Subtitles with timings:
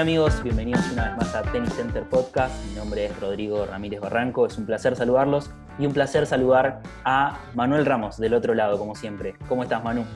[0.00, 2.54] Hola amigos, bienvenidos una vez más a Tennis Center Podcast.
[2.64, 7.38] Mi nombre es Rodrigo Ramírez Barranco, es un placer saludarlos y un placer saludar a
[7.54, 9.34] Manuel Ramos del otro lado, como siempre.
[9.46, 10.06] ¿Cómo estás, Manu?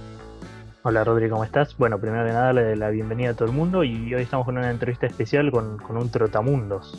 [0.84, 1.76] Hola Rodrigo, ¿cómo estás?
[1.76, 4.56] Bueno, primero que nada, darle la bienvenida a todo el mundo y hoy estamos con
[4.56, 6.98] una entrevista especial con, con un trotamundos.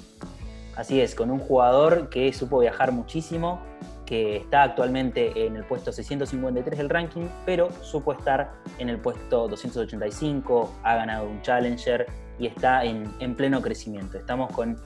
[0.75, 3.61] Así es, con un jugador que supo viajar muchísimo,
[4.05, 9.47] que está actualmente en el puesto 653 del ranking, pero supo estar en el puesto
[9.47, 12.05] 285, ha ganado un Challenger
[12.39, 14.17] y está en, en pleno crecimiento.
[14.17, 14.77] Estamos con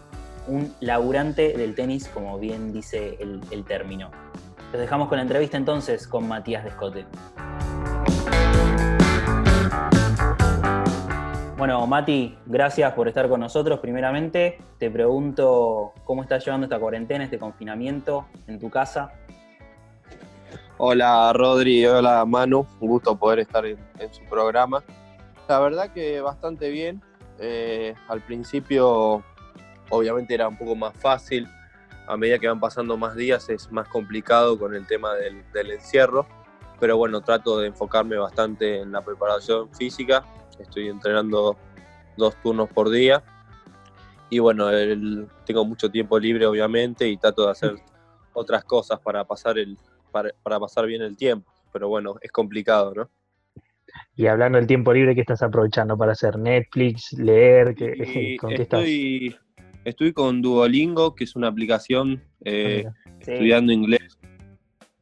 [0.49, 4.09] un laburante del tenis, como bien dice el, término.
[4.72, 7.05] Los dejamos con la entrevista entonces con Matías Descote.
[11.58, 13.80] Bueno, Mati, gracias por estar con nosotros.
[13.80, 19.11] Primeramente, te pregunto cómo estás llevando esta cuarentena, este confinamiento en tu casa.
[20.77, 23.77] Hola Rodri, hola Manu, un gusto poder estar en
[24.11, 24.81] su programa.
[25.50, 27.02] La verdad que bastante bien.
[27.40, 29.23] Eh, al principio
[29.90, 31.48] obviamente era un poco más fácil,
[32.08, 36.28] a medida que van pasando más días es más complicado con el tema del, encierro,
[36.80, 40.26] pero bueno, trato de enfocarme bastante en la preparación física
[40.60, 41.58] estoy entrenando
[42.17, 43.23] dos turnos por día.
[44.30, 44.67] Y bueno,
[45.45, 47.76] tengo mucho tiempo libre obviamente y trato de hacer
[48.34, 49.78] otras cosas para pasar, el,
[50.12, 51.52] para, pasar bien el tiempo.
[51.72, 53.10] Pero bueno, es complicado, ¿no?
[54.16, 56.38] Y hablando del tiempo libre, ¿qué estás aprovechando para hacer?
[56.38, 57.14] ¿Netflix?
[57.14, 57.76] ¿Leer?
[57.76, 59.45] ¿Qué, ¿Con qué estoy, estás?
[59.86, 62.86] Estoy con Duolingo, que es una aplicación eh,
[63.22, 63.32] sí.
[63.32, 64.20] estudiando inglés,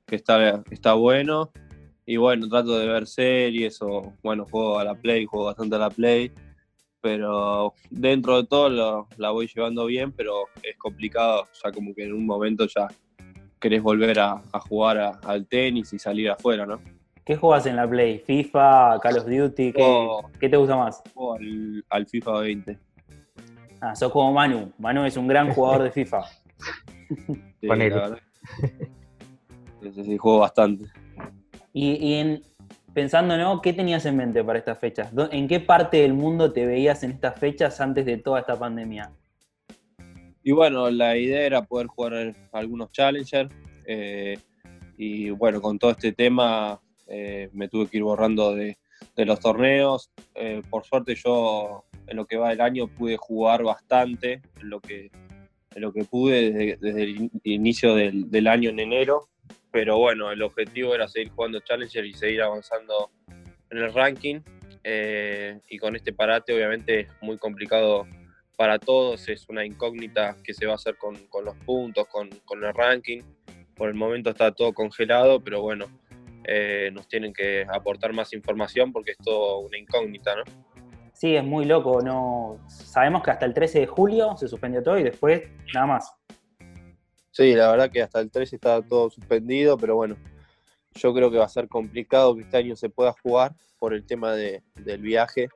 [0.05, 1.51] que está, está bueno.
[2.05, 5.79] Y bueno, trato de ver series o, bueno, juego a la Play, juego bastante a
[5.79, 6.31] la Play.
[7.01, 12.05] Pero dentro de todo lo, la voy llevando bien, pero es complicado, ya como que
[12.05, 12.87] en un momento ya
[13.59, 16.79] querés volver a, a jugar a, al tenis y salir afuera, ¿no?
[17.27, 18.19] ¿Qué juegas en la Play?
[18.19, 18.99] ¿FIFA?
[19.01, 19.73] ¿Call of Duty?
[19.73, 20.29] ¿Qué, Oh.
[20.39, 21.03] ¿qué te gusta más?
[21.37, 22.79] Al, al FIFA 20.
[23.81, 24.71] Ah, sos como Manu.
[24.79, 26.21] Manu es un gran jugador de FIFA.
[27.59, 27.95] Sí, Ponele.
[27.95, 28.19] la verdad.
[30.03, 30.85] Sí, juego bastante.
[31.73, 32.41] Y, y en,
[32.93, 33.61] pensando, ¿no?
[33.61, 35.13] ¿Qué tenías en mente para estas fechas?
[35.13, 38.57] ¿Dó- ¿En qué parte del mundo te veías en estas fechas antes de toda esta
[38.59, 39.11] pandemia?
[40.43, 43.49] Y bueno, la idea era poder jugar algunos Challenger.
[43.85, 44.37] eh,
[44.97, 48.77] y bueno, con todo este tema eh, me tuve que ir borrando de,
[49.17, 50.11] los torneos.
[50.35, 54.79] Eh, por suerte yo en lo que va del año pude jugar bastante, en lo
[54.79, 55.11] que,
[55.75, 59.29] lo que pude desde, el in- inicio del, año en enero.
[59.71, 63.11] Pero bueno, el objetivo era seguir jugando Challenger y seguir avanzando
[63.69, 64.39] en el ranking.
[64.83, 68.07] eh, y con este parate obviamente es muy complicado
[68.57, 71.15] para todos, es una incógnita que se va a hacer con,
[71.45, 73.21] los puntos, con, el ranking.
[73.75, 75.85] Por el momento está todo congelado, pero bueno,
[76.47, 80.43] eh, nos tienen que aportar más información porque es todo una incógnita, ¿no?
[81.13, 82.01] Sí, es muy loco.
[82.01, 85.43] No, sabemos que hasta el 13 de julio se suspendió todo y después
[85.73, 86.15] nada más.
[87.31, 90.15] Sí, la verdad que hasta el 13 está todo suspendido, pero bueno,
[90.95, 94.05] yo creo que va a ser complicado que este año se pueda jugar por el
[94.05, 95.49] tema de, del viaje,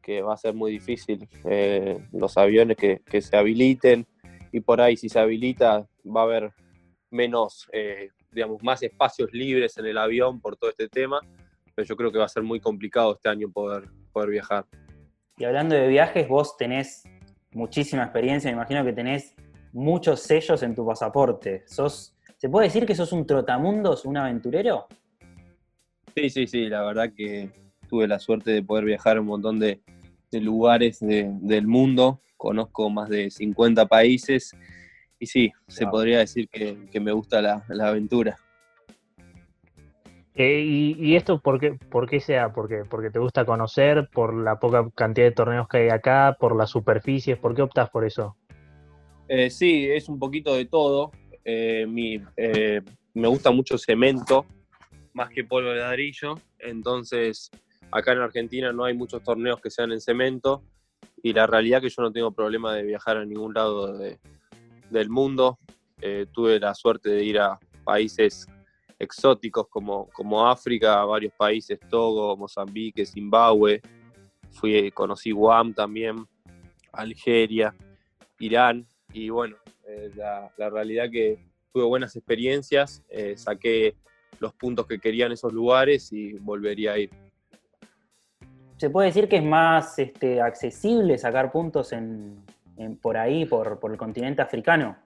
[0.00, 1.28] que va a ser muy difícil.
[1.44, 4.06] Eh, los aviones que, que, se habiliten
[4.52, 6.52] y por ahí si se habilita va a haber
[7.10, 11.20] menos, eh, digamos, más espacios libres en el avión por todo este tema,
[11.74, 14.66] pero yo creo que va a ser muy complicado este año poder, poder viajar.
[15.36, 17.04] Y hablando de viajes, vos tenés
[17.52, 19.34] muchísima experiencia, me imagino que tenés
[19.72, 21.64] muchos sellos en tu pasaporte.
[21.66, 24.86] ¿Sos, ¿Se puede decir que sos un trotamundos, un aventurero?
[26.14, 27.50] Sí, sí, sí, la verdad que
[27.88, 29.80] tuve la suerte de poder viajar a un montón de,
[30.30, 34.54] de lugares de, del mundo, conozco más de 50 países
[35.24, 35.92] y sí, se Wow.
[35.92, 38.36] podría decir que, que me gusta la, la aventura.
[40.34, 42.52] Eh, y, y esto por qué, por qué sea?
[42.52, 46.56] Porque, porque te gusta conocer, por la poca cantidad de torneos que hay acá, por
[46.56, 48.36] las superficies, ¿por qué optas por eso?
[49.28, 51.12] Eh, sí, es un poquito de todo.
[51.44, 52.82] Eh, mi, eh,
[53.14, 54.44] me gusta mucho cemento,
[55.14, 56.34] más que polvo de ladrillo.
[56.58, 57.50] Entonces,
[57.90, 60.64] acá en Argentina no hay muchos torneos que sean en cemento.
[61.22, 64.18] Y la realidad es que yo no tengo problema de viajar a ningún lado de,
[64.94, 65.58] del mundo.
[66.00, 68.46] Eh, tuve la suerte de ir a países
[68.98, 73.82] exóticos como, como África, varios países, Togo, Mozambique, Zimbabue.
[74.52, 76.26] Fui, conocí Guam también,
[76.92, 77.74] Algeria,
[78.38, 78.86] Irán.
[79.12, 79.56] Y bueno,
[79.86, 81.38] eh, la, la, realidad que
[81.72, 83.96] tuve buenas experiencias, eh, saqué
[84.40, 87.10] los puntos que quería en esos lugares y volvería a ir.
[88.76, 92.43] ¿Se puede decir que es más este, accesible sacar puntos en,
[92.76, 94.96] en, por ahí, por, por, el continente africano?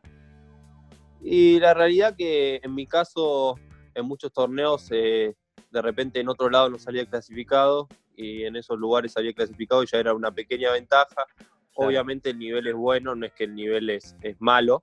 [1.21, 3.57] Y la realidad que en mi caso,
[3.95, 5.35] en muchos torneos, eh,
[5.71, 9.87] de repente en otro lado no salía clasificado y en esos lugares había clasificado y
[9.87, 11.27] ya era una pequeña ventaja.
[11.75, 14.83] Obviamente el nivel es bueno, no es que el nivel es, es malo,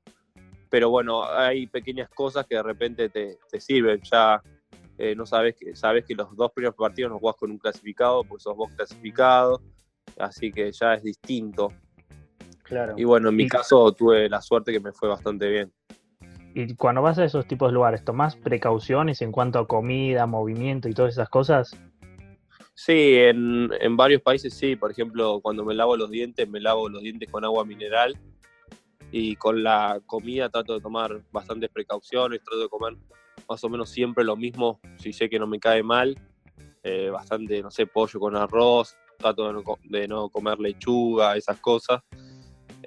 [0.70, 4.02] pero bueno, hay pequeñas cosas que de repente te, te sirven.
[4.02, 4.42] Ya
[4.98, 8.24] eh, no sabes que, sabes que los dos primeros partidos no jugás con un clasificado,
[8.24, 9.62] pues sos vos clasificado,
[10.18, 11.74] así que ya es distinto.
[12.66, 12.96] Claro.
[12.98, 15.72] Y bueno, en mi caso tuve la suerte que me fue bastante bien.
[16.54, 20.88] Y cuando vas a esos tipos de lugares, ¿tomás precauciones en cuanto a comida, movimiento
[20.88, 21.78] y todas esas cosas?
[22.74, 24.76] Sí, en, en, varios países sí.
[24.76, 28.18] Por ejemplo, cuando me lavo los dientes, me lavo los dientes con agua mineral.
[29.12, 32.98] Y con la comida trato de tomar bastantes precauciones, trato de comer
[33.48, 36.18] más o menos siempre lo mismo, si sé que no me cae mal.
[36.84, 41.60] Eh, bastante, no sé, pollo con arroz, trato de no, de no comer lechuga, esas
[41.60, 42.02] cosas.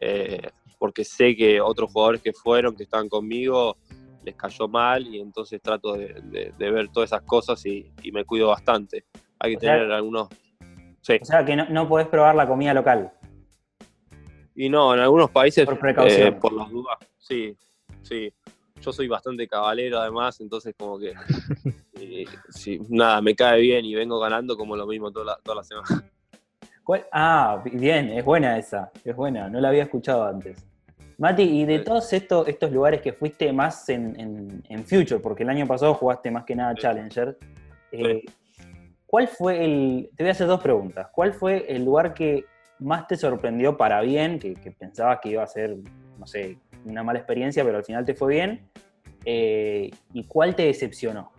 [0.01, 3.77] Eh, porque sé que otros jugadores que fueron, que estaban conmigo,
[4.25, 8.25] les cayó mal y entonces trato de, de, ver todas esas cosas y, y, me
[8.25, 9.05] cuido bastante.
[9.39, 10.29] Hay que o tener sea, algunos...
[11.01, 11.19] Sí.
[11.21, 13.13] O sea, que no, no podés probar la comida local.
[14.55, 16.29] Y no, en algunos países, por, precaución.
[16.29, 17.57] Eh, por las dudas, sí,
[18.03, 18.33] sí.
[18.81, 21.13] Yo soy bastante cabalero además, entonces como que,
[21.95, 25.57] eh, sí, nada, me cae bien y vengo ganando como lo mismo toda la, toda
[25.57, 26.11] la semana.
[26.89, 27.05] ¿Cuál?
[27.13, 30.67] Ah, bien, es buena esa, es buena, no la había escuchado antes.
[31.19, 35.43] Mati, y de todos estos, estos lugares que fuiste más en, en, en, Future, porque
[35.43, 37.37] el año pasado jugaste más que nada Challenger,
[37.93, 38.23] eh,
[39.05, 40.09] ¿cuál fue el...
[40.17, 41.09] Te voy a hacer dos preguntas.
[41.13, 42.47] ¿Cuál fue el lugar que
[42.79, 45.77] más te sorprendió para bien, que, que pensabas que iba a ser,
[46.19, 46.57] no sé,
[46.87, 48.67] una mala experiencia, pero al final te fue bien?
[49.27, 51.33] Eh, ¿Y cuál te decepcionó?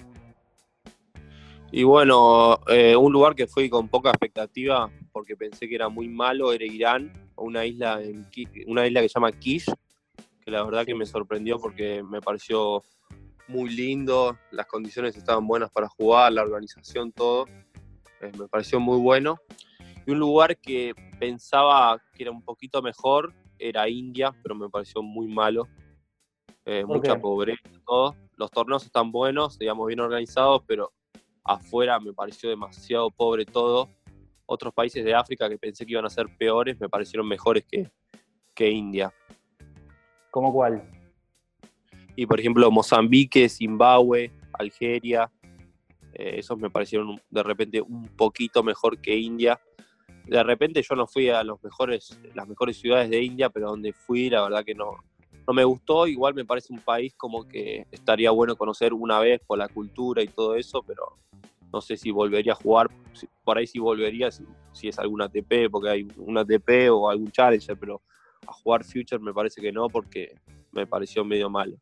[1.71, 6.07] Y bueno, eh, un lugar que fui con poca expectativa porque pensé que era muy
[6.07, 8.27] malo era Irán, una isla, en,
[8.65, 9.65] una isla que se llama Kish,
[10.43, 12.83] que la verdad que me sorprendió porque me pareció
[13.47, 17.45] muy lindo, las condiciones estaban buenas para jugar, la organización, todo,
[18.21, 19.37] eh, me pareció muy bueno.
[20.07, 25.03] Y un lugar que pensaba que era un poquito mejor era India, pero me pareció
[25.03, 25.67] muy malo,
[26.65, 28.15] eh, mucha pobreza, todo.
[28.37, 30.93] Los torneos están buenos, digamos, bien organizados, pero
[31.43, 33.89] afuera me pareció demasiado pobre todo.
[34.45, 37.89] Otros países de África que pensé que iban a ser peores me parecieron mejores que,
[38.55, 39.13] que India.
[40.31, 40.83] ¿Cómo cuál?
[42.15, 45.31] Y por ejemplo, Mozambique, Zimbabue, Algeria,
[46.13, 49.59] eh, esos me parecieron de repente un poquito mejor que India.
[50.25, 53.93] De repente yo no fui a los mejores, las mejores ciudades de India, pero donde
[53.93, 54.97] fui, la verdad que no,
[55.49, 56.05] no me gustó.
[56.05, 60.21] Igual me parece un país como que estaría bueno conocer una vez por la cultura
[60.21, 61.17] y todo eso, pero
[61.73, 62.87] no sé si volvería a jugar,
[63.43, 64.43] por ahí sí volvería si,
[64.73, 68.01] si, es algún ATP, porque hay un ATP o algún Challenger, pero
[68.45, 70.35] a jugar Future me parece que no, porque
[70.71, 71.77] me pareció medio malo.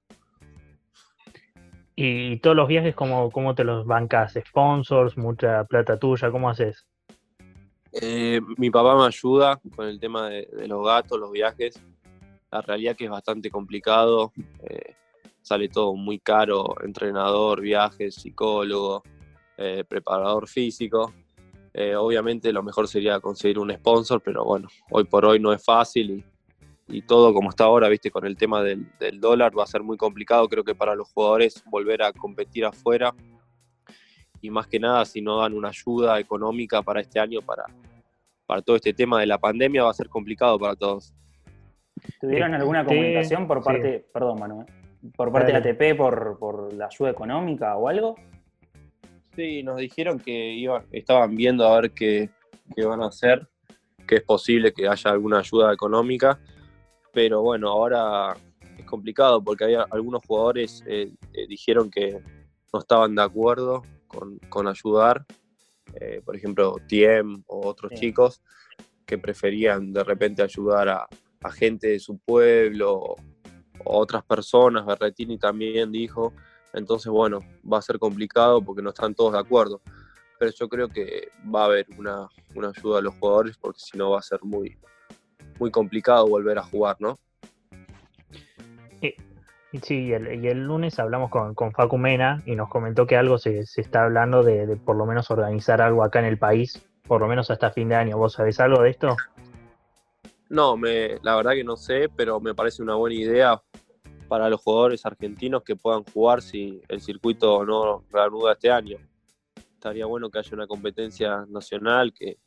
[1.94, 4.40] ¿Y todos los viajes cómo, cómo te los bancas?
[4.48, 5.18] ¿Sponsors?
[5.18, 6.31] ¿Mucha plata tuya?
[6.31, 6.88] ¿Cómo haces?
[7.92, 11.81] Eh, mi papá me ayuda con el tema de, de, los gatos, los viajes.
[12.52, 14.32] La realidad que es bastante complicado.
[14.64, 14.96] Eh,
[15.42, 19.04] sale todo muy caro, entrenador, viajes, psicólogo,
[19.58, 21.14] eh, preparador físico.
[21.74, 25.64] Eh, obviamente lo mejor sería conseguir un sponsor, pero bueno, hoy por hoy no es
[25.64, 26.24] fácil
[26.90, 29.68] y, y todo como está ahora, viste, con el tema del, del, dólar va a
[29.68, 33.14] ser muy complicado, creo que para los jugadores volver a competir afuera
[34.42, 37.66] y más que nada si no dan una ayuda económica para este año, para,
[38.45, 41.14] para todo este tema de la pandemia, va a ser complicado para todos.
[42.19, 44.06] ¿Tuvieron alguna comunicación por parte, sí.
[44.13, 44.68] perdón Manuel,
[45.16, 48.16] por parte de ATP por, por la ayuda económica o algo?
[49.35, 52.30] Sí, nos dijeron que iban, estaban viendo a ver qué,
[52.75, 53.47] qué van a hacer,
[54.07, 56.39] que es posible que haya alguna ayuda económica,
[57.13, 58.33] pero bueno, ahora
[58.77, 62.19] es complicado porque hay algunos jugadores eh, eh, dijeron que
[62.73, 65.25] no estaban de acuerdo con, con ayudar,
[65.94, 67.99] eh, por ejemplo, Tiem o otros sí.
[67.99, 68.42] chicos
[69.06, 71.07] que preferían de repente ayudar a,
[71.51, 73.16] gente de su pueblo
[73.83, 76.33] otras personas, Berretini también dijo,
[76.73, 77.39] entonces bueno,
[77.71, 79.81] va a ser complicado porque no están todos de acuerdo,
[80.39, 83.97] pero yo creo que va a haber una, una ayuda a los jugadores porque si
[83.97, 84.77] no va a ser muy,
[85.59, 87.19] muy complicado volver a jugar, ¿no?
[89.83, 93.66] Sí, y el, lunes hablamos con, con, Facu Mena y nos comentó que algo se,
[93.66, 97.27] se está hablando de, por lo menos organizar algo acá en el país, por lo
[97.27, 98.18] menos hasta fin de año.
[98.18, 99.16] ¿Vos sabés algo de esto?
[100.49, 103.61] No, me, la verdad que no sé, pero me parece una buena idea
[104.27, 108.97] para los jugadores argentinos que puedan jugar si el circuito no reanuda este año.
[109.73, 112.37] Estaría bueno que haya una competencia nacional que,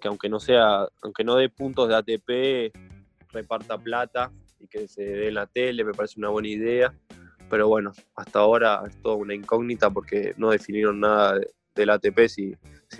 [0.00, 2.74] que aunque no sea, aunque no dé puntos de ATP,
[3.32, 6.94] reparta plata y que se dé en la tele, me parece una buena idea.
[7.50, 12.28] Pero bueno, hasta ahora es toda una incógnita porque no definieron nada de, del ATP
[12.28, 12.56] si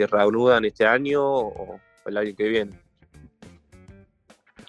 [0.07, 2.92] reanudan este año o el año que viene.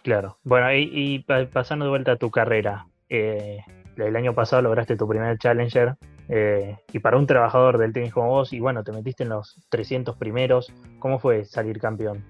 [0.03, 0.37] Claro.
[0.43, 1.19] Bueno, y,
[1.53, 3.59] pasando de vuelta a tu carrera, eh,
[3.95, 5.95] el año pasado lograste tu primer Challenger
[6.27, 9.57] eh, y para un trabajador del tenis como vos, y bueno, te metiste en los
[9.69, 12.23] 300 primeros, ¿cómo fue salir campeón?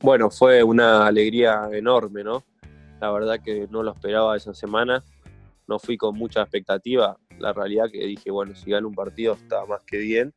[0.00, 2.44] Bueno, fue una alegría enorme, ¿no?
[2.98, 5.04] La verdad que no lo esperaba esa semana,
[5.66, 9.66] no fui con mucha expectativa, la realidad que dije, bueno, si gano un partido está
[9.66, 10.32] más que bien,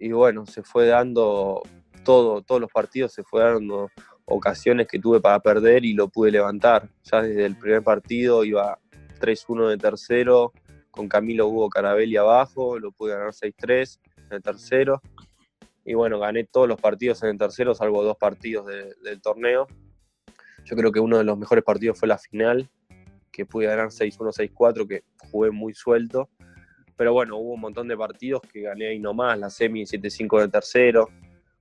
[0.00, 1.62] y bueno, se fue dando
[2.04, 3.90] todo, todos los partidos se fue dando
[4.28, 6.88] ocasiones que tuve para perder y lo pude levantar.
[7.04, 8.78] Ya desde el primer partido iba
[9.20, 10.52] 3-1 de tercero,
[10.90, 15.00] con Camilo Hugo Carabelli abajo, lo pude ganar 6-3 en el tercero.
[15.84, 19.66] Y bueno, gané todos los partidos en el tercero, salvo dos partidos del torneo.
[20.64, 22.68] Yo creo que uno de los mejores partidos fue la final,
[23.32, 26.28] que pude ganar 6-1, 6-4, que jugué muy suelto.
[26.96, 30.48] Pero bueno, hubo un montón de partidos que gané ahí nomás, la semi 7-5 de
[30.48, 31.08] tercero,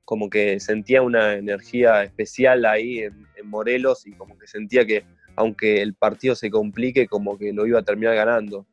[0.08, 5.04] como que sentía una energía especial ahí en, Morelos y como que sentía que
[5.36, 8.66] aunque el partido se complique, como que lo iba a terminar ganando.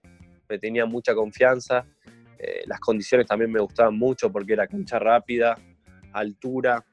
[0.48, 1.86] Me tenía mucha confianza,
[2.38, 5.58] eh, las condiciones también me gustaban mucho porque era cancha rápida,
[6.12, 6.84] altura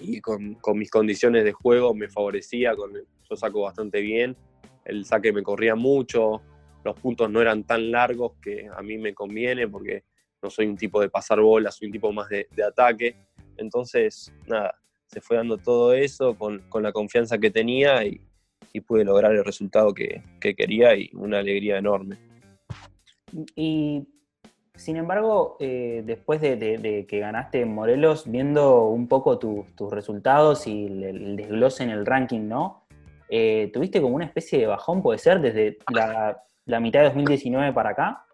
[0.00, 2.74] y con, mis condiciones de juego me favorecía,
[3.28, 4.36] yo saco bastante bien,
[4.84, 6.42] el saque me corría mucho,
[6.84, 10.04] los puntos no eran tan largos que a mí me conviene porque
[10.40, 13.16] no soy un tipo de pasar bolas, soy un tipo más de ataque
[13.56, 14.74] entonces, nada,
[15.06, 18.20] se fue dando todo eso con, la confianza que tenía y,
[18.86, 22.16] pude lograr el resultado que, quería y una alegría enorme.
[23.54, 24.06] Y
[24.74, 30.86] sin embargo, eh, después de, que ganaste en Morelos, viendo un poco tus resultados y
[30.86, 32.86] el, desglose en el ranking, ¿no?
[33.28, 37.90] Eh, ¿Tuviste como una especie de bajón, puede ser, desde la, mitad de 2019 para
[37.90, 38.24] acá?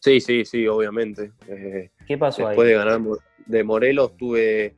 [0.00, 1.32] Sí, sí, sí, obviamente.
[1.48, 2.48] Eh, ¿Qué pasó ahí?
[2.48, 3.00] Después de ganar
[3.48, 4.76] de Morelos tuve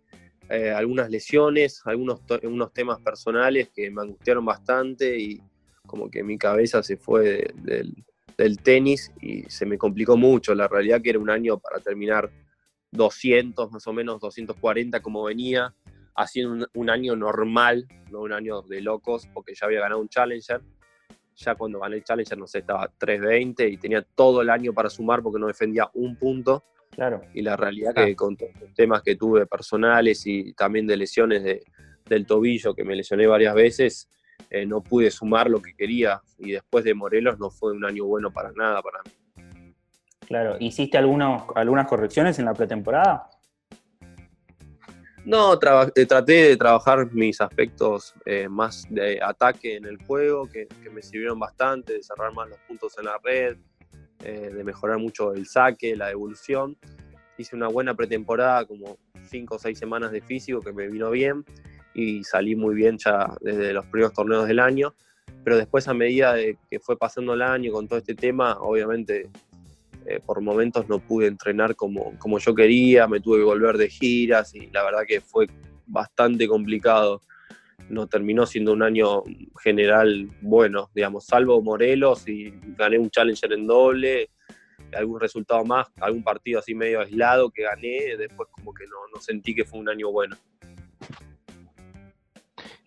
[0.48, 5.42] eh, algunas lesiones, algunos unos temas personales que me angustiaron bastante y
[5.86, 7.94] como que mi cabeza se fue del,
[8.62, 10.54] tenis y se me complicó mucho.
[10.54, 12.30] La realidad que era un año para terminar
[12.92, 15.74] 200, más o menos 240 como venía,
[16.14, 20.62] haciendo un, año normal, no un año de locos, porque ya había ganado un Challenger.
[21.36, 24.88] Ya cuando gané el Challenger, no sé, estaba 320 y tenía todo el año para
[24.88, 27.22] sumar porque no defendía un punto Claro.
[27.34, 31.42] Y la realidad que con todos los temas que tuve personales y también de lesiones
[31.42, 31.62] de,
[32.06, 34.08] del tobillo, que me lesioné varias veces,
[34.50, 36.20] eh, no pude sumar lo que quería.
[36.38, 39.74] Y después de Morelos no fue un año bueno para nada para mí.
[40.26, 43.28] Claro, ¿hiciste algunos, algunas correcciones en la pretemporada?
[45.24, 50.66] No, eh, traté de trabajar mis aspectos eh, más de ataque en el juego, que,
[50.82, 53.56] que, me sirvieron bastante, de cerrar más los puntos en la red,
[54.24, 56.76] eh, de mejorar mucho el saque, la evolución.
[57.38, 58.98] Hice una buena pretemporada, como
[59.28, 61.44] cinco o seis semanas de físico, que me vino bien
[61.94, 64.94] y salí muy bien ya desde los primeros torneos del año.
[65.42, 69.30] Pero después, a medida de que fue pasando el año con todo este tema, obviamente
[70.06, 73.88] eh, por momentos no pude entrenar como, como yo quería, me tuve que volver de
[73.88, 75.46] giras y la verdad que fue
[75.86, 77.20] bastante complicado
[77.90, 79.24] no terminó siendo un año
[79.62, 84.30] general bueno, digamos, salvo Morelos y gané un Challenger en doble,
[84.94, 89.54] algún resultado más, algún partido así medio aislado que gané, después como que no, sentí
[89.54, 90.36] que fue un año bueno.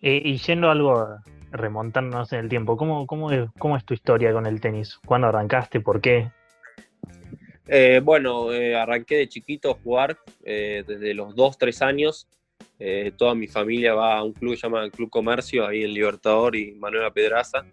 [0.00, 1.18] Eh, y yendo algo,
[1.50, 4.98] remontándonos en el tiempo, ¿cómo, cómo, es, cómo es tu historia con el tenis?
[5.06, 5.80] ¿Cuándo arrancaste?
[5.80, 6.30] ¿Por qué?
[7.66, 12.28] Eh, bueno, eh, arranqué de chiquito a jugar desde los 2, 3 años.
[12.86, 16.72] Eh, toda mi familia va a un club llamado Club Comercio, ahí en Libertador y
[16.72, 17.64] Manuela Pedraza.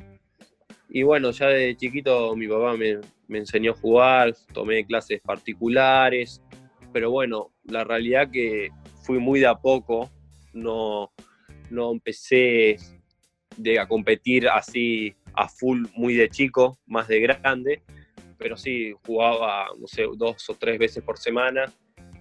[0.87, 3.01] Y bueno, ya de chiquito mi papá me,
[3.37, 6.41] enseñó a jugar, tomé clases particulares,
[6.93, 8.69] pero bueno, la realidad que
[9.03, 10.09] fui muy de a poco,
[10.53, 11.11] no,
[11.69, 12.77] no empecé
[13.57, 17.83] de, a competir así a full muy de chico, más de grande,
[18.37, 21.65] pero sí jugaba, no sé, dos o tres veces por semana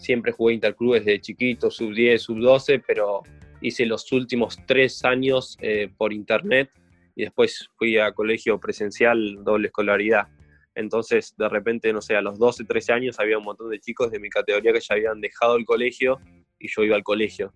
[0.01, 3.23] Siempre jugué interclubes de chiquito, sub 10, sub 12, pero
[3.61, 6.71] hice los últimos tres años eh, por internet
[7.15, 10.29] y después fui a colegio presencial, doble escolaridad.
[10.75, 14.11] Entonces, de repente, no sé, a los 12, 13 años había un montón de chicos
[14.11, 16.19] de mi categoría que ya habían dejado el colegio
[16.59, 17.53] y yo iba al colegio.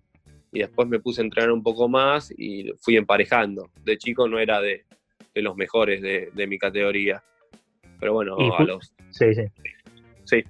[0.51, 3.71] Y después me puse a entrenar un poco más y fui emparejando.
[3.83, 4.85] De chico no era de,
[5.33, 7.23] los mejores de, de, mi categoría.
[7.99, 8.93] Pero bueno, a los...
[9.09, 9.43] Sí, sí.
[10.25, 10.43] Sí.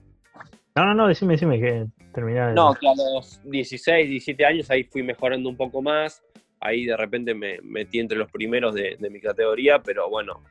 [0.75, 2.53] No, no, no, decime, decime que terminar.
[2.53, 6.21] No, que a los 16, 17 años ahí fui mejorando un poco más.
[6.59, 10.43] Ahí de repente me metí entre los primeros de, mi categoría, pero bueno,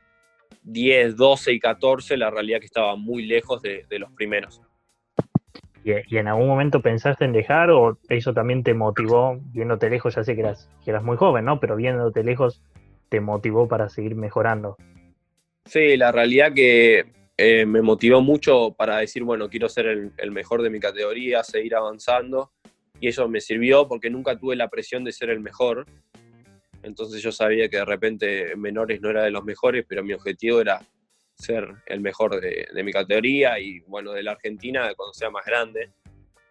[0.63, 4.61] 10, 12 y 14, la realidad que estaba muy lejos de, los primeros.
[5.83, 10.23] ¿Y, en algún momento pensaste en dejar o eso también te motivó, viéndote lejos, ya
[10.23, 11.59] sé que eras, que eras muy joven, ¿no?
[11.59, 12.63] Pero viéndote lejos,
[13.09, 14.77] te motivó para seguir mejorando.
[15.65, 17.05] Sí, la realidad que
[17.37, 21.75] eh, me motivó mucho para decir, bueno, quiero ser el, mejor de mi categoría, seguir
[21.75, 22.51] avanzando.
[22.99, 25.85] Y eso me sirvió porque nunca tuve la presión de ser el mejor.
[26.81, 30.61] Entonces yo sabía que de repente menores no era de los mejores, pero mi objetivo
[30.61, 30.81] era
[31.33, 35.91] ser el mejor de, mi categoría y bueno, de la Argentina cuando sea más grande,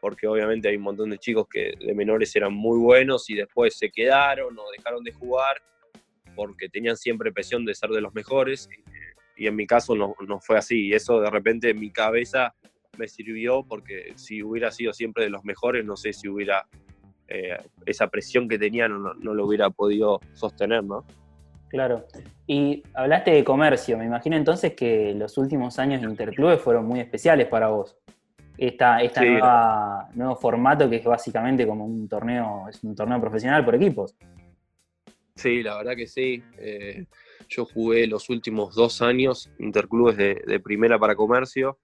[0.00, 3.79] porque obviamente hay un montón de chicos que de menores eran muy buenos y después
[3.79, 5.62] se quedaron o dejaron de jugar
[6.35, 8.69] porque tenían siempre presión de ser de los mejores
[9.37, 12.55] y en mi caso no, fue así y eso de repente en mi cabeza
[12.99, 16.67] me sirvió porque si hubiera sido siempre de los mejores no sé si hubiera
[17.29, 21.05] eh, esa presión que tenía no, no lo hubiera podido sostener, ¿no?
[21.75, 22.07] Claro.
[22.47, 27.00] Y hablaste de comercio, me imagino entonces que los últimos años de Interclubes fueron muy
[27.00, 27.97] especiales para vos.
[28.57, 33.75] Esta, esta nuevo formato que es básicamente como un torneo, es un torneo profesional por
[33.75, 34.14] equipos.
[35.35, 36.41] Sí, la verdad que sí.
[36.59, 37.07] Eh,
[37.49, 41.79] yo jugué los últimos dos años interclubes de, primera para comercio.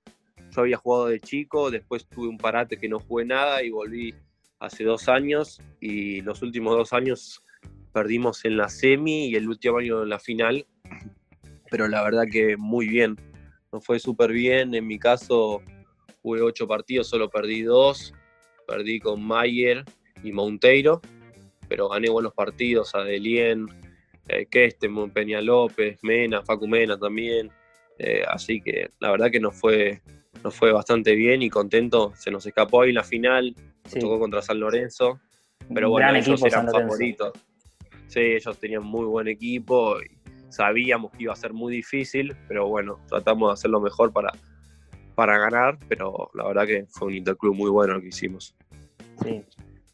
[0.50, 4.14] Yo había jugado de chico, después tuve un parate que no jugué nada y volví
[4.58, 5.60] hace dos años.
[5.80, 7.42] Y los últimos dos años
[7.92, 10.66] perdimos en la semi y el último año en la final,
[11.70, 13.16] pero la verdad que muy bien,
[13.72, 15.62] nos fue súper bien, en mi caso
[16.22, 18.12] jugué ocho partidos, solo perdí dos,
[18.66, 19.84] perdí con Mayer
[20.22, 21.00] y Monteiro,
[21.68, 23.66] pero gané buenos partidos, Adelien,
[24.28, 27.50] eh, Kestem, Peña López, Mena, Facu Mena también,
[27.98, 30.00] eh, así que la verdad que nos fue,
[30.42, 33.54] nos fue bastante bien y contento, se nos escapó ahí la final,
[33.98, 35.20] tocó contra San Lorenzo,
[35.72, 37.32] pero bueno, ellos eran favoritos.
[38.06, 42.66] Sí, ellos tenían muy buen equipo y sabíamos que iba a ser muy difícil, pero
[42.68, 44.32] bueno, tratamos de hacer lo mejor para,
[45.14, 48.56] para ganar, pero la verdad que fue un interclub muy bueno lo que hicimos.
[49.22, 49.44] Sí.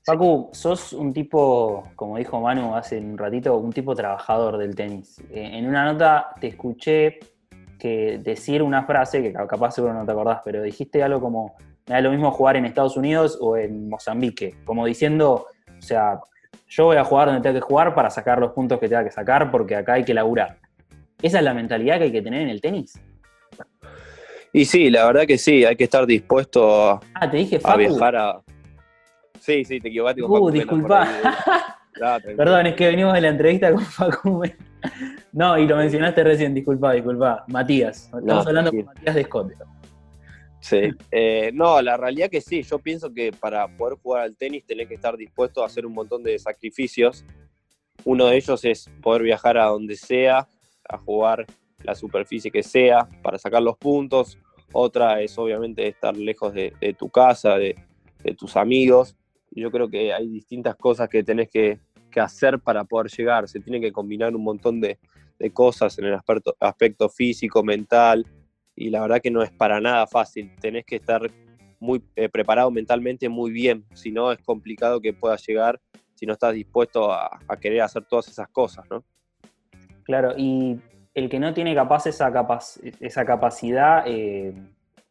[0.07, 5.19] Pacu, sos un tipo, como dijo Manu hace un ratito, un tipo trabajador del tenis.
[5.33, 7.19] Eh, en una nota te escuché
[7.77, 11.57] que decir una frase, que capaz seguro no te acordás, pero dijiste algo como,
[11.89, 16.21] me da lo mismo jugar en Estados Unidos o en Mozambique, como diciendo, o sea,
[16.69, 19.11] yo voy a jugar donde tenga que jugar para sacar los puntos que tenga que
[19.11, 20.59] sacar porque acá hay que laburar.
[21.21, 22.97] ¿Esa es la mentalidad que hay que tener en el tenis?
[24.53, 27.77] Y sí, la verdad que sí, hay que estar dispuesto a, ah, ¿te dije, a
[27.77, 28.46] viajar a...
[29.47, 31.09] Sí, sí, te equivocaste con uh, disculpa.
[32.37, 34.43] Perdón, es que venimos de la entrevista con Facu.
[35.33, 37.45] No, y lo mencionaste recién, disculpa, disculpa.
[37.47, 38.11] Matías.
[38.19, 39.53] Estamos hablando con Matías de Scott.
[40.59, 44.67] Sí, eh, no, la realidad que sí, yo pienso que para poder jugar al tenis
[44.67, 47.25] tenés que estar dispuesto a hacer un montón de sacrificios.
[48.05, 50.49] Uno de ellos es poder viajar a donde sea,
[50.89, 51.47] a jugar
[51.85, 54.41] la superficie que sea, para sacar los puntos.
[54.73, 57.77] Otra es obviamente estar lejos de, tu casa, de,
[58.37, 59.15] tus amigos.
[59.61, 61.81] Yo creo que hay distintas cosas que tenés que,
[62.17, 63.47] hacer para poder llegar.
[63.47, 64.99] Se tiene que combinar un montón de,
[65.53, 68.27] cosas en el aspecto, aspecto físico, mental,
[68.75, 70.51] y la verdad que no es para nada fácil.
[70.59, 71.31] Tenés que estar
[71.79, 75.79] muy eh, preparado mentalmente muy bien, si no es complicado que puedas llegar
[76.17, 79.05] si no estás dispuesto a, querer hacer todas esas cosas, ¿no?
[80.03, 80.81] Claro, y
[81.15, 82.33] el que no tiene capaz esa,
[83.01, 84.55] esa capacidad, eh,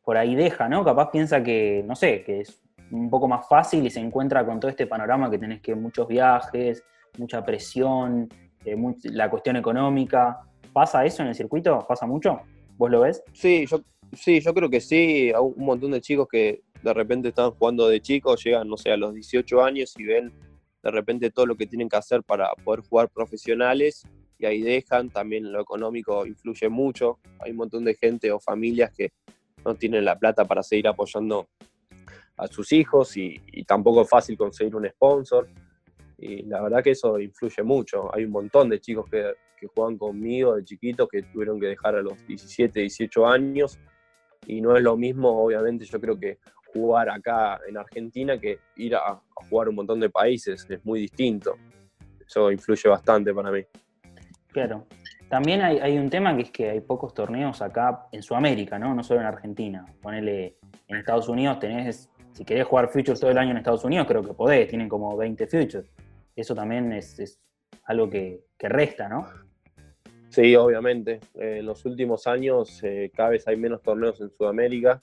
[0.03, 0.84] por ahí deja, ¿no?
[0.84, 2.60] Capaz piensa que, no sé, que es
[2.91, 6.08] un poco más fácil y se encuentra con todo este panorama que tenés que muchos
[6.08, 6.84] viajes,
[7.17, 8.30] mucha presión,
[8.63, 10.39] eh, la cuestión económica.
[10.74, 11.86] ¿Pasa eso en el circuito?
[11.88, 12.41] ¿Pasa mucho?
[12.78, 13.24] ¿Vos lo ves?
[13.34, 13.82] Sí, yo,
[14.13, 15.32] sí, yo creo que sí.
[15.39, 18.98] Un montón de chicos que de repente están jugando de chicos, llegan, no sé, a
[18.98, 20.32] los 18 años y ven
[20.84, 24.04] de repente todo lo que tienen que hacer para poder jugar profesionales
[24.38, 25.10] y ahí dejan.
[25.10, 27.19] También lo económico influye mucho.
[27.39, 29.12] Hay un montón de gente o familias que
[29.65, 31.48] no tienen la plata para seguir apoyando
[32.38, 35.48] a sus hijos y, tampoco es fácil conseguir un sponsor.
[36.17, 38.13] Y la verdad que eso influye mucho.
[38.13, 41.95] Hay un montón de chicos que que juegan conmigo de chiquitos que tuvieron que dejar
[41.95, 43.80] a los 17, 18 años.
[44.48, 46.39] Y no es lo mismo, obviamente, yo creo que
[46.74, 49.19] jugar acá en Argentina que ir a,
[49.50, 50.65] jugar un montón de países.
[50.69, 51.56] Es muy distinto.
[52.26, 53.62] Eso influye bastante para mí.
[54.48, 54.86] Claro.
[55.30, 58.93] También hay, un tema que es que hay pocos torneos acá en Sudamérica, ¿no?
[58.93, 59.86] No solo en Argentina.
[60.02, 64.06] Ponele en Estados Unidos, tenés, si querés jugar Futures todo el año en Estados Unidos,
[64.08, 65.89] creo que podés, tienen como 20 Futures.
[66.36, 67.39] Eso también es,
[67.86, 69.26] algo que, resta, ¿no?
[70.30, 71.21] Sí, obviamente.
[71.36, 75.02] en los últimos años eh, cada vez hay menos torneos en Sudamérica.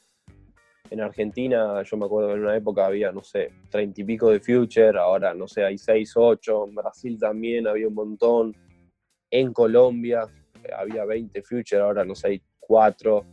[0.91, 4.29] En Argentina, yo me acuerdo que en una época había, no sé, treinta y pico
[4.29, 6.67] de Future, ahora, no sé, hay seis, ocho.
[6.69, 8.55] En Brasil también había un montón.
[9.31, 10.29] En Colombia
[10.63, 13.25] eh, había 20 Future, ahora, no sé, hay cuatro.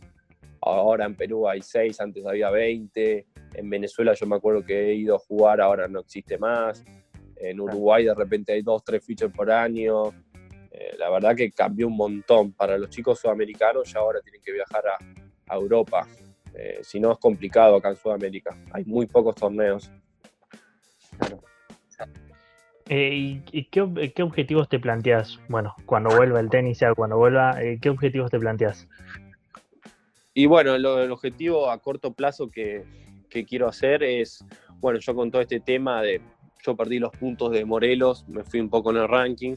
[0.62, 3.26] Ahora en Perú hay seis, antes había 20.
[3.54, 6.84] En Venezuela yo me acuerdo que he ido a jugar, ahora no existe más.
[7.36, 10.08] En Uruguay de repente hay dos, tres features por año.
[10.70, 12.52] Eh, la verdad que cambió un montón.
[12.52, 16.06] Para los chicos sudamericanos ya ahora tienen que viajar a, Europa.
[16.54, 18.56] Eh, si no es complicado acá en Sudamérica.
[18.72, 19.90] Hay muy pocos torneos.
[21.18, 21.40] Claro.
[22.92, 23.82] Eh, ¿Y, qué,
[24.22, 25.38] objetivos te planteas?
[25.48, 28.88] Bueno, cuando vuelva el tenis, ya cuando vuelva, eh, ¿qué objetivos te planteas?
[30.34, 32.84] Y bueno, el objetivo a corto plazo que,
[33.48, 34.44] quiero hacer es,
[34.80, 36.20] bueno, yo con todo este tema de,
[36.64, 39.54] yo perdí los puntos de Morelos, me fui un poco en el ranking,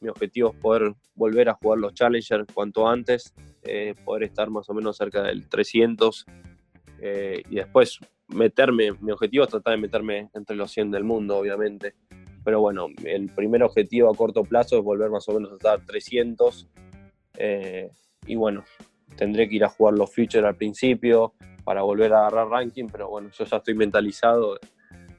[0.00, 4.68] mi objetivo es poder volver a jugar los Challengers cuanto antes, eh, poder estar más
[4.68, 6.26] o menos cerca del 300
[7.50, 7.98] y después
[8.28, 11.94] meterme, mi objetivo es tratar de meterme entre los 100 del mundo, obviamente.
[12.44, 15.86] Pero bueno, el primer objetivo a corto plazo es volver más o menos a estar
[15.86, 16.68] 300.
[17.38, 17.90] Eh,
[18.26, 18.64] y bueno,
[19.16, 23.08] tendré que ir a jugar los features al principio para volver a agarrar ranking, pero
[23.08, 24.58] bueno, yo ya estoy mentalizado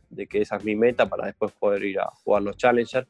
[0.09, 3.07] de que esa es mi meta para después poder ir a jugar los challengers.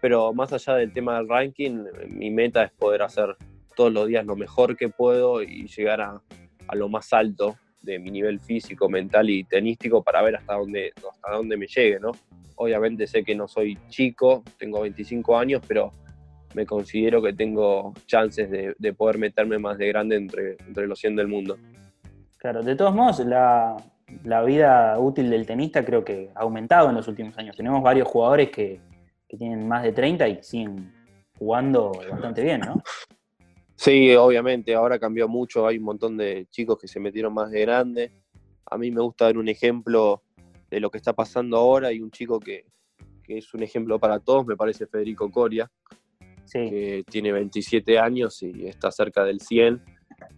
[0.00, 3.36] Pero más allá del tema del ranking, mi meta es poder hacer
[3.76, 6.20] todos los días lo mejor que puedo y llegar a,
[6.66, 10.92] a lo más alto de mi nivel físico, mental y tenístico para ver hasta dónde,
[10.96, 12.12] hasta dónde me llegue, ¿no?
[12.56, 15.92] Obviamente sé que no soy chico, tengo 25 años, pero
[16.54, 21.16] me considero que tengo chances de, poder meterme más de grande entre, entre los 100
[21.16, 21.56] del mundo.
[22.38, 23.76] Claro, de todos modos, la,
[24.44, 27.56] vida útil del tenista creo que ha aumentado en los últimos años.
[27.56, 28.80] Tenemos varios jugadores que,
[29.28, 30.92] que tienen más de 30 y siguen
[31.38, 32.82] jugando bastante bien, ¿no?
[33.74, 37.62] Sí, obviamente, ahora cambió mucho, hay un montón de chicos que se metieron más de
[37.62, 38.12] grande.
[38.66, 40.22] A mí me gusta dar un ejemplo
[40.70, 42.64] de lo que está pasando ahora y un chico que,
[43.26, 45.70] es un ejemplo para todos, me parece Federico Coria,
[46.50, 49.82] que tiene 27 años y está cerca del 100,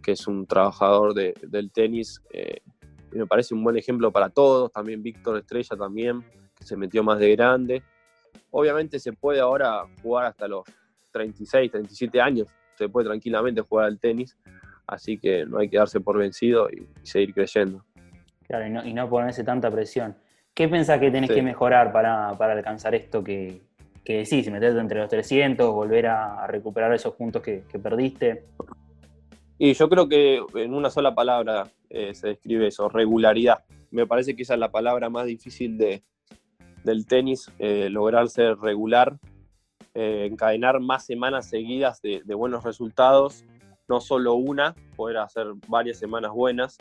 [0.02, 2.22] que es un trabajador del tenis.
[2.30, 2.60] Eh,
[3.12, 6.24] y me parece un buen ejemplo para todos, también Víctor Estrella también,
[6.56, 7.82] que se metió más de grande.
[8.50, 10.64] Obviamente se puede ahora jugar hasta los
[11.12, 14.36] 36, 37 años, se puede tranquilamente jugar al tenis,
[14.86, 17.84] así que no hay que darse por vencido y, seguir creyendo.
[18.46, 20.16] Claro, y no, ponerse tanta presión.
[20.52, 23.62] ¿Qué pensás que tenés que mejorar para, alcanzar esto que,
[24.04, 28.44] que decís, meterte entre los 300, volver a, recuperar esos puntos que, perdiste?
[29.58, 33.64] Y yo creo que en una sola palabra eh, se describe eso, regularidad.
[33.90, 36.02] Me parece que esa es la palabra más difícil de,
[36.82, 39.18] del tenis, eh, lograr ser regular
[39.96, 43.44] eh, encadenar más semanas seguidas de, buenos resultados,
[43.86, 46.78] no solo una, poder hacer varias semanas buenas.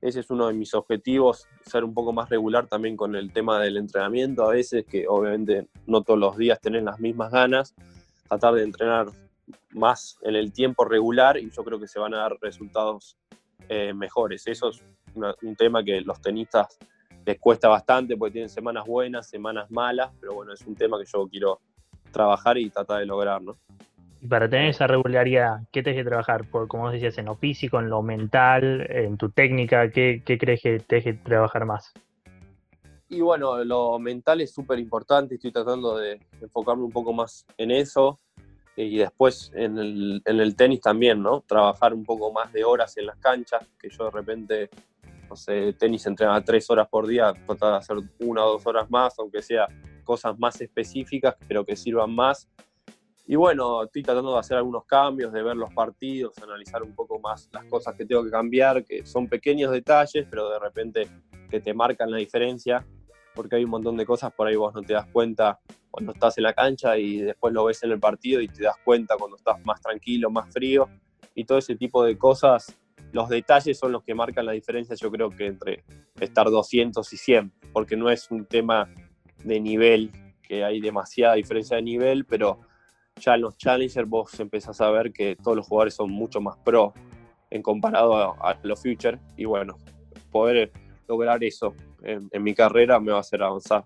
[0.00, 3.60] Ese es uno de mis objetivos, ser un poco más regular también con el tema
[3.60, 7.74] del entrenamiento, a veces que obviamente no todos los días tener las mismas ganas,
[8.28, 9.08] tratar de entrenar
[9.70, 13.16] más en el tiempo regular y yo creo que se van a dar resultados
[13.68, 14.46] eh, mejores.
[14.46, 14.82] Eso es
[15.14, 16.78] un tema que los tenistas
[17.26, 21.04] les cuesta bastante porque tienen semanas buenas, semanas malas, pero bueno, es un tema que
[21.04, 21.60] yo quiero
[22.12, 23.58] trabajar y tratar de lograr, ¿no?
[24.20, 26.48] Y para tener esa regularidad, ¿qué tienes que trabajar?
[26.50, 30.80] Por, como decías, en lo físico, en lo mental, en tu técnica, ¿qué, crees que
[30.80, 31.92] te que trabajar más?
[33.08, 37.70] Y bueno, lo mental es súper importante, estoy tratando de enfocarme un poco más en
[37.70, 38.18] eso.
[38.76, 41.40] Y después en el, en el tenis también, ¿no?
[41.40, 44.70] Trabajar un poco más de horas en las canchas, que yo de repente,
[45.28, 48.88] no sé, tenis entrena tres horas por día, tratar de hacer una o dos horas
[48.88, 49.66] más, aunque sea
[50.04, 52.48] cosas más específicas, pero que sirvan más.
[53.30, 57.20] Y bueno, estoy tratando de hacer algunos cambios, de ver los partidos, analizar un poco
[57.20, 61.06] más las cosas que tengo que cambiar, que son pequeños detalles, pero de repente
[61.50, 62.86] que te marcan la diferencia,
[63.34, 65.60] porque hay un montón de cosas por ahí vos no te das cuenta
[65.90, 68.76] cuando estás en la cancha y después lo ves en el partido y te das
[68.82, 70.88] cuenta cuando estás más tranquilo, más frío,
[71.34, 72.78] y todo ese tipo de cosas,
[73.12, 75.84] los detalles son los que marcan la diferencia, yo creo que entre
[76.18, 78.88] estar 200 y 100, porque no es un tema
[79.44, 80.12] de nivel,
[80.42, 82.60] que hay demasiada diferencia de nivel, pero
[83.18, 86.92] ya los Challengers vos empezás a ver que todos los jugadores son mucho más pro
[87.50, 89.18] en comparado a, los Future.
[89.36, 89.76] Y bueno,
[90.30, 90.72] poder
[91.06, 93.84] lograr eso en, mi carrera me va a hacer avanzar.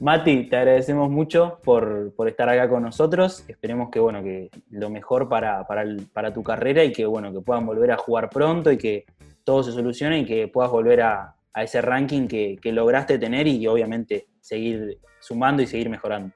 [0.00, 3.44] Mati, te agradecemos mucho por, estar acá con nosotros.
[3.48, 7.64] Esperemos que, bueno, que lo mejor para, para, tu carrera y que, bueno, que puedan
[7.64, 9.04] volver a jugar pronto y que
[9.44, 13.66] todo se solucione y que puedas volver a, a ese ranking que, lograste tener y
[13.66, 16.34] obviamente seguir sumando y seguir mejorando.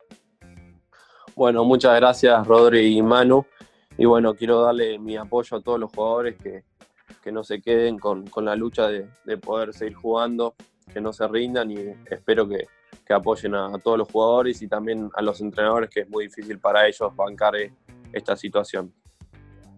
[1.37, 3.45] Bueno, muchas gracias Rodri y Manu.
[3.99, 6.65] Y bueno, quiero darle mi apoyo a todos los jugadores que,
[7.31, 10.55] no se queden con, la lucha de, poder seguir jugando,
[10.93, 11.77] que no se rindan y
[12.09, 12.67] espero que,
[13.13, 16.87] apoyen a, todos los jugadores y también a los entrenadores, que es muy difícil para
[16.87, 17.73] ellos bancar eh,
[18.13, 18.95] esta situación.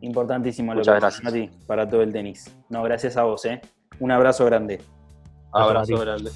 [0.03, 1.27] Importantísimo lo que gracias.
[1.27, 2.55] a ti para todo el tenis.
[2.69, 3.61] No, gracias a vos, ¿eh?
[3.99, 4.81] Un abrazo grande.
[5.53, 6.31] Abrazo grande.